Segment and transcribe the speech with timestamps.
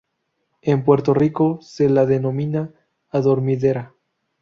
[0.63, 2.73] En Puerto Rico se la denomina
[3.11, 3.93] adormidera.